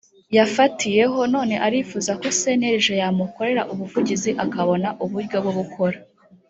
[0.37, 5.97] yafatiyeho none arifuza ko cnlg yamukorera ubuvugizi akabona uburyo bwo gukora